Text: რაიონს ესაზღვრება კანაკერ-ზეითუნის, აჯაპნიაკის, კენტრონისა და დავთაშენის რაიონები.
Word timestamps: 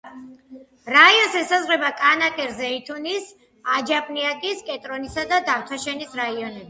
რაიონს 0.93 1.35
ესაზღვრება 1.41 1.91
კანაკერ-ზეითუნის, 1.99 3.29
აჯაპნიაკის, 3.77 4.65
კენტრონისა 4.71 5.27
და 5.35 5.41
დავთაშენის 5.51 6.19
რაიონები. 6.23 6.59